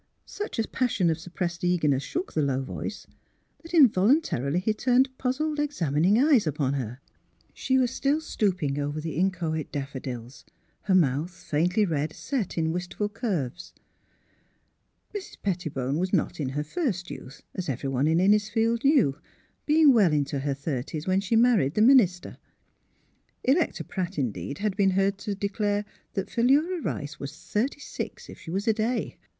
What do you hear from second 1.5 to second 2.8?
eagerness shook the low